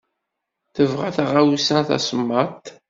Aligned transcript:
Tebɣa 0.75 1.09
taɣawsa 1.15 1.77
d 1.85 1.87
tasemmaḍt. 1.87 2.65